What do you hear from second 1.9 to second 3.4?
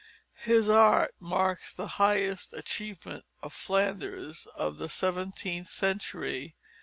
highest achievement